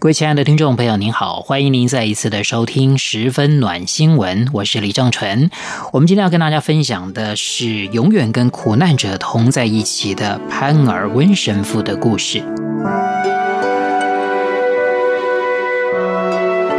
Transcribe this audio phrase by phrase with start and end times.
[0.00, 5.50] 各位亲爱的听众朋友，您好，欢迎您再一次的收听十分暖新闻，我是李正纯。
[5.92, 12.38] 我们今天要跟大家分享的是永远跟苦难者同在一起的潘尔温神父的故事。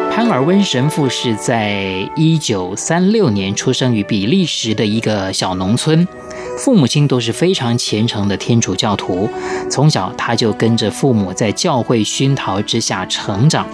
[0.10, 6.08] 潘尔温神父是在一九三六年出生于比利时的一个小农村。
[6.60, 9.30] 父母亲都是非常虔诚的天主教徒，
[9.72, 13.66] 从小他就跟着父母在教会熏陶之下成长。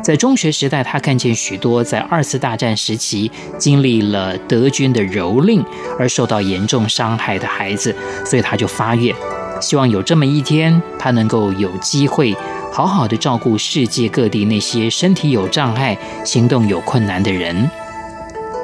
[0.00, 5.64] 在中学时代，他看见许多在二次大战时期经历了德军的蹂躏
[5.98, 9.14] 而受到严重伤害的孩子，所以他就发愿，
[9.60, 12.36] 希望有这么一天，他能够有机会
[12.70, 17.68] 好好的照顾世界各地那些身体有障碍、行动有困难的人。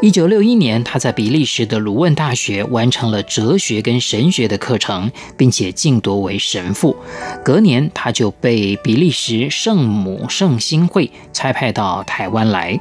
[0.03, 6.97] 一九六一年，他在比利时的鲁汶大学完成了哲学跟神学的课程，并且晋夺为神父。
[7.45, 12.81] 隔年，他就被比利时圣母圣心会差派到台湾来。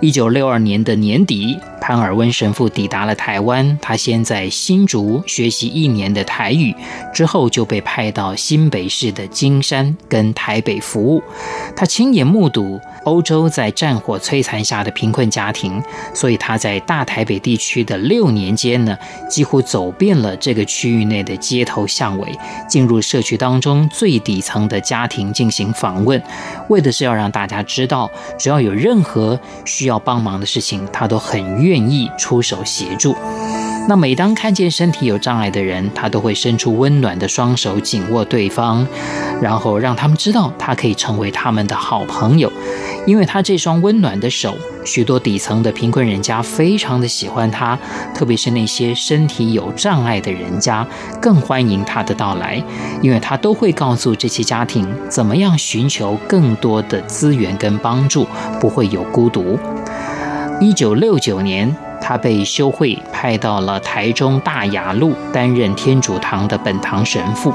[0.00, 3.78] 一九六二年的年底，潘尔温神父抵达了台湾。
[3.78, 6.74] 他先在新竹学习一年的台语，
[7.12, 11.22] 之后就被派到新北市的金山跟台北服务。
[11.76, 15.82] 他亲眼目睹欧洲在战火摧残下的贫困家庭，
[16.14, 18.96] 所以他在大台北地区的六年间呢，
[19.28, 22.34] 几乎走遍了这个区域内的街头巷尾，
[22.66, 26.22] 进入社区当中最底层的家庭进行访问，
[26.70, 33.16] 为的是要让大家知道，只要有任何需要帮忙的事情，他都很愿愿意出手协助。
[33.86, 38.86] 那每当看见身体有障碍的人，他都会伸出温暖的双手紧握对方，
[39.42, 42.50] 然后让他们知道他可以成为他们的好朋友。
[43.06, 47.78] 因为他这双温暖的手，许多底层的贫困人家非常的喜欢他，
[48.14, 50.86] 特别是那些身体有障碍的人家
[51.20, 52.62] 更欢迎他的到来，
[53.02, 58.26] 因为他都会告诉这些家庭怎么样寻求更多的资源跟帮助，
[58.58, 59.58] 不会有孤独。
[60.60, 67.52] 一九六九年，他被修会派到了台中大雅路担任天主堂的本堂神父。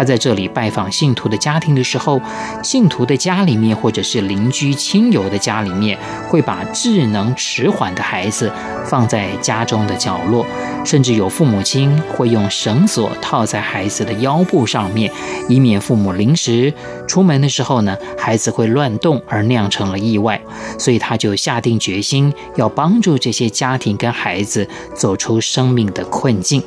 [0.00, 2.18] 他在这里拜访信徒的家庭的时候，
[2.62, 8.50] 信徒的家里面或者是邻居亲友的家里面，会把智能迟缓的孩子
[8.86, 10.46] 放在家中的角落，
[10.86, 15.12] 甚至有父母亲会用绳索套在孩子的腰部上面，
[15.50, 16.72] 以免父母临时
[17.06, 20.40] 出门的时候呢，孩子会乱动而酿成了意外。
[20.78, 26.62] 所以他就下定决心要帮助这些家庭跟孩子走出生命的困境。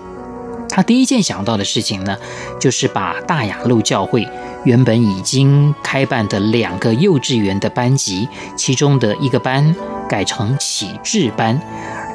[0.76, 2.18] 他第一件想到的事情呢，
[2.60, 4.28] 就是把大雅路教会
[4.64, 9.76] 原本已经开办的两个幼稚园的班级，其中的一个班
[10.10, 11.62] 改成启智班。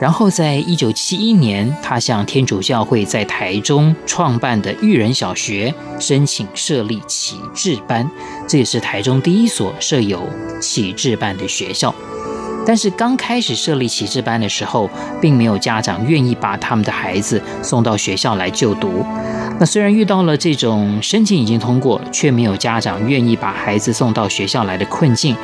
[0.00, 8.10] 然后在一九七一年，他向天主教会在台中创办的育人小学申请设立启智班，
[8.48, 10.28] 这也是台中第一所设有
[10.60, 11.94] 启智班的学校。
[12.68, 14.90] 但是刚开始设立启智班的时候，
[15.22, 19.02] 并没有家长愿意把他们的孩子送到学校来就读。
[19.58, 25.34] 那虽然遇到了这种申请已经通过，却没有家长愿意把孩子送到学校来的困境，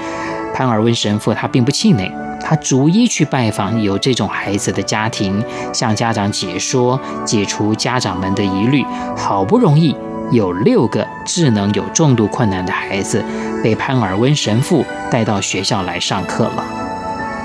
[0.54, 2.12] 潘尔温神父他并不气馁，
[2.42, 5.42] 他逐一去拜访有这种孩子的家庭，
[5.72, 8.84] 向家长解说，解除家长们的疑虑。
[9.16, 9.96] 好不容易
[10.30, 13.24] 有六个智能有重度困难的孩子
[13.62, 16.83] 被潘尔温神父带到学校来上课了。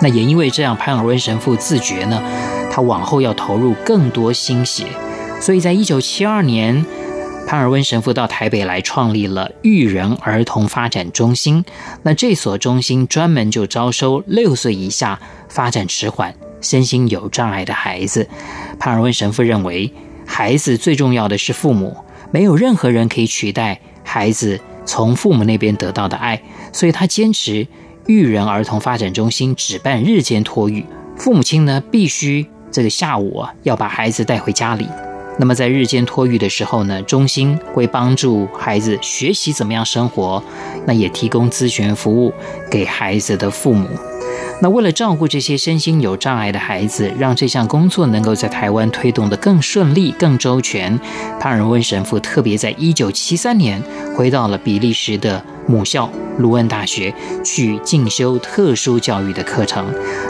[0.02, 2.24] 那也因为这样，潘尔温神父自觉呢，
[2.72, 4.86] 他往后要投入更多心血，
[5.42, 6.86] 所以在一九七二年，
[7.46, 11.66] 潘尔温神父到台北来创立了育人儿童发展中心。
[12.04, 18.30] 那这所中心专门就招收六岁以下发展迟缓、身心有障碍的孩子。
[18.80, 19.92] 潘尔温神父认为，
[20.26, 21.98] 孩子最重要的是父母，
[22.32, 26.42] 没有任何人可以取代孩子从父母那边得到的爱，
[26.72, 27.68] 所以他坚持。
[28.08, 30.86] 育人儿童发展中心只办日间托育，
[31.16, 34.88] 父母亲呢必须这个下午啊要把孩子带回家里。
[35.38, 40.44] 那么在日间托育的时候呢，中心会帮助孩子学习怎么样生活，
[40.86, 42.34] 那也提供咨询服务
[42.70, 43.88] 给孩子的父母。
[44.62, 51.00] 那为了照顾这些身心有障碍的孩子，让这项工作能够在台湾推动得更顺利、更周全，
[51.40, 53.82] 潘尔温神父特别在一九七三年
[54.18, 57.14] 回到了比利时的母校鲁汶大学
[57.46, 59.86] 去进修特殊教育的课程。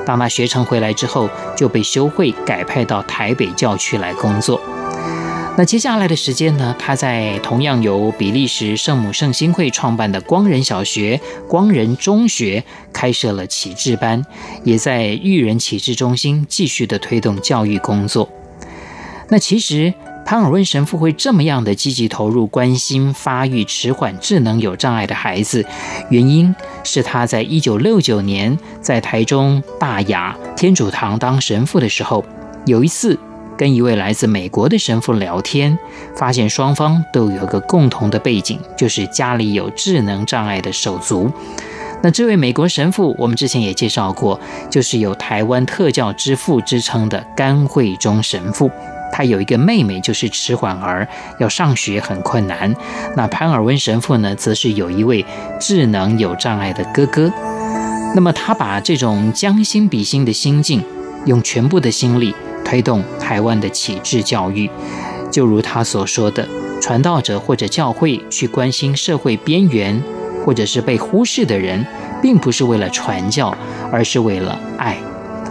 [0.06, 4.60] 当他学成回来之后，就被修会改派到台北教区来工作。
[5.58, 11.20] 那接下来的时间呢，他在同样由比利时圣母圣心会创办的光仁小学、
[11.50, 12.64] 光仁中学
[12.94, 14.26] 开设了启智班，
[14.64, 18.30] 也在育人启智中心继续的推动教育工作。
[19.28, 19.94] 那其实
[20.30, 25.66] 潘尔温神父会这么样的积极投入关心发育迟缓、智能有障碍的孩子，
[26.12, 26.54] 原因
[26.84, 32.24] 是他在一九六九年在台中大雅天主堂当神父的时候，
[32.68, 33.18] 有一次。
[33.58, 35.78] 跟一位来自美国的神父聊天，
[36.16, 41.30] 发现双方都有个共同的背景，就是家里有智能障碍的手足。
[42.04, 44.40] 那这位美国神父，我们之前也介绍过，
[44.70, 48.70] 就是有台湾特教之父之称的甘惠中神父。
[49.12, 51.08] 他有一个妹妹，就是迟缓儿，
[51.40, 52.74] 要上学很困难。
[53.16, 55.26] 那潘尔温神父呢，则是有一位
[55.60, 57.32] 智能有障碍的哥哥。
[58.16, 60.84] 那么他把这种将心比心的心境，
[61.26, 62.34] 用全部的心力。
[62.66, 64.70] 推动台湾的启智教育，
[65.32, 66.48] 就如他所说的，
[66.80, 70.00] 传道者或者教会去关心社会边缘
[70.46, 71.84] 或者是被忽视的人，
[72.22, 73.58] 并不是为了传教，
[73.92, 74.96] 而是为了爱，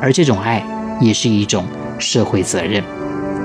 [0.00, 0.64] 而这种爱
[1.00, 1.66] 也是一种
[1.98, 2.84] 社会责任。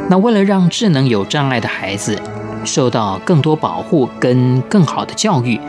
[0.09, 2.19] 那为了让智能有障碍的孩子
[2.65, 5.59] 受到更多保护跟更好的教育，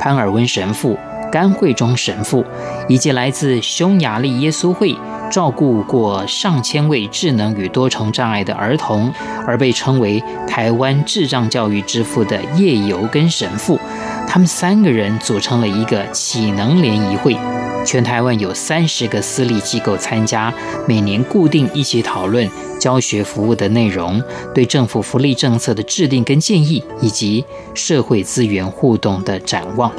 [0.00, 0.98] 潘尔温神父、
[1.30, 2.44] 甘惠中神父
[2.88, 4.96] 以及来自匈牙利耶稣会。
[5.30, 9.14] 照顾过上千位智能与多重障碍的儿童，
[9.46, 13.78] 而被称为台湾智障教育之父的叶尤根神父，
[14.26, 17.36] 他们三个人组成了一个启能联谊会。
[17.84, 20.52] 全台湾有三十个私立机构参加，
[20.86, 22.48] 每年固定一起讨论
[22.78, 24.22] 教学服务的内容，
[24.54, 27.44] 对政府福利政策的制定跟建议，以及
[27.74, 29.92] 社会资源互动的展望。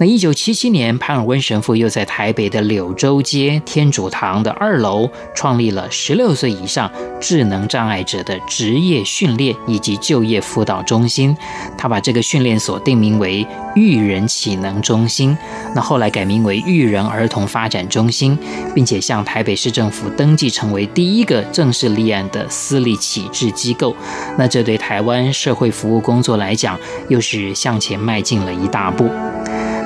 [0.00, 6.90] 那一九七七年，潘尔温神父又在台北的柳州街天主堂的二楼创立了十六岁以上
[7.20, 11.36] 智能障碍者的职业训练以及就业辅导中心。
[11.78, 13.46] 他把这个训练所定名为
[13.76, 15.36] 育人启能中心，
[15.74, 18.36] 那后来改名为育人儿童发展中心，
[18.74, 23.94] 并且向台北市政府登记成为第一个正式立案的私立启智机构。
[24.36, 26.76] 那这对台湾社会服务工作来讲，
[27.08, 29.08] 又是向前迈进了一大步。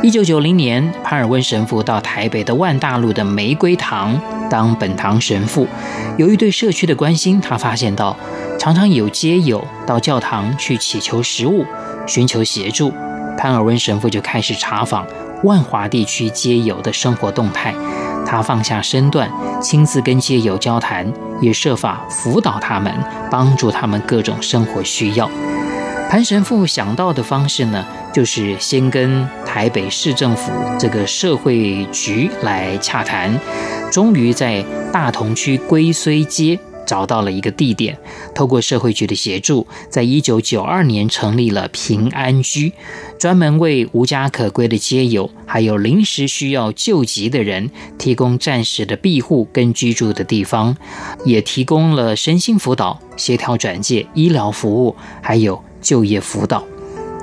[0.06, 4.16] 一九九零年，潘尔温神父到台北的万大路的玫瑰堂
[4.48, 5.66] 当本堂神父。
[6.16, 8.16] 由于对社区的关心，他发现到
[8.56, 11.66] 常常有街友到教堂去祈求食物，
[12.06, 12.92] 寻求协助。
[13.36, 15.04] 潘尔温神父就开始查访
[15.42, 17.74] 万华地区街友的生活动态。
[18.24, 19.28] 他放下身段，
[19.60, 22.94] 亲自跟街友交谈，也设法辅导他们，
[23.28, 25.28] 帮助他们各种生活需要。
[26.08, 33.38] 潘神父想到的方式呢，就是先跟台北市政府这个社会局来洽谈，
[33.90, 37.98] 终于在大同区龟虽街找到了一个地点，
[38.34, 42.72] 透过社会局的协助，在一九九二年成立了平安居，
[43.18, 47.68] 专门为无家可归的街友，还有临时需要救急的人，
[47.98, 50.76] 提供暂时的庇护跟居住的地方，
[51.24, 55.65] 也提供了身心辅导、协调转介、医疗服务，还有。
[55.80, 56.64] 就业辅导，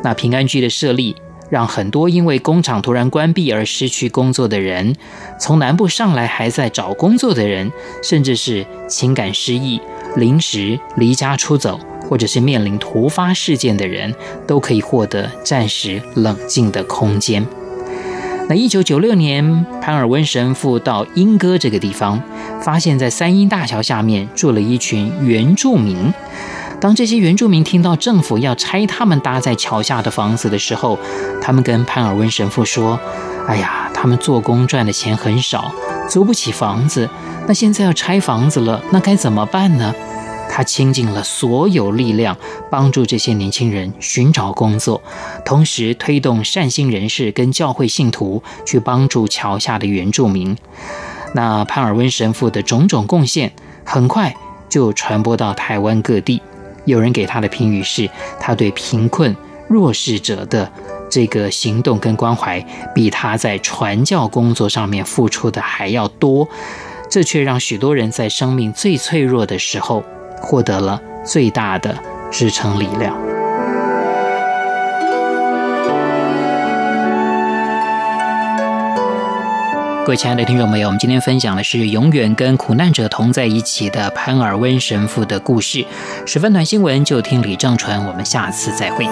[0.03, 1.15] 那平安居的设立，
[1.49, 4.95] 让很多因为工厂突然关闭而失去工作的人，
[5.39, 7.71] 从南部上来还在找工作的人，
[8.01, 9.79] 甚至是情感失意、
[10.15, 11.79] 临时离家出走，
[12.09, 14.13] 或者是面临突发事件的人，
[14.47, 17.45] 都可以获得暂时冷静的空间。
[18.49, 22.21] 那一九九六年，潘尔温神父到英哥这个地方，
[22.61, 26.13] 发现在三英大桥下面住了一群原住民。
[26.83, 30.99] 当这些原住民听到政府要拆他们搭在桥下的房子的时候，
[31.41, 32.99] 他们跟潘尔温神父说
[33.47, 35.73] ：“哎呀，他们做工赚的钱很少，
[36.09, 37.09] 租不起房子。
[37.47, 39.95] 那现在要拆房子了，那该怎么办呢？”
[40.51, 42.35] 他倾尽了所有力量，
[42.69, 45.01] 帮助这些年轻人寻找工作，
[45.45, 50.57] 同时推动善心人士跟教会信徒去帮助桥下的原住民。
[51.33, 53.53] 那潘尔温神父的种种贡献，
[53.85, 54.35] 很快
[54.67, 56.41] 就传播到台湾各地。
[56.85, 58.09] 有人给他的评语是，
[58.39, 59.35] 他对贫困
[59.67, 60.71] 弱势者的
[61.09, 62.59] 这个行动跟关怀，
[62.93, 66.47] 比他在传教工作上面付出的还要多。
[67.09, 70.03] 这却让许多人在生命最脆弱的时候，
[70.41, 71.95] 获得了最大的
[72.31, 73.15] 支撑力量。
[80.15, 85.85] 亲爱的听众朋友，我们今天分享的是永远跟苦难者同在一起的潘尔温神父的故事。
[86.25, 89.05] 十分短新闻，就听李正淳，我们下次再会。